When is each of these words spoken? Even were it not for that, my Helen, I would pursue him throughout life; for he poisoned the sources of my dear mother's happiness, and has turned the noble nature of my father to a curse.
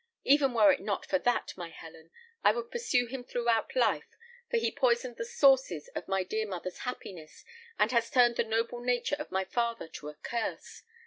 Even 0.23 0.55
were 0.55 0.71
it 0.71 0.79
not 0.79 1.05
for 1.05 1.19
that, 1.19 1.53
my 1.55 1.69
Helen, 1.69 2.09
I 2.43 2.53
would 2.53 2.71
pursue 2.71 3.05
him 3.05 3.23
throughout 3.23 3.75
life; 3.75 4.15
for 4.49 4.57
he 4.57 4.71
poisoned 4.71 5.17
the 5.17 5.25
sources 5.25 5.89
of 5.89 6.07
my 6.07 6.23
dear 6.23 6.47
mother's 6.47 6.79
happiness, 6.79 7.45
and 7.77 7.91
has 7.91 8.09
turned 8.09 8.37
the 8.37 8.43
noble 8.43 8.79
nature 8.79 9.17
of 9.19 9.29
my 9.29 9.45
father 9.45 9.87
to 9.89 10.07
a 10.09 10.15
curse. 10.15 10.81